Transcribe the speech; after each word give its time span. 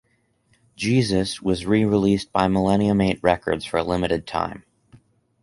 "Jesus" 0.75 1.43
was 1.43 1.67
rereleased 1.67 2.31
by 2.31 2.47
Millennium 2.47 3.01
Eight 3.01 3.19
Records 3.21 3.65
for 3.65 3.77
a 3.77 3.83
limited 3.83 4.25
time. 4.25 4.63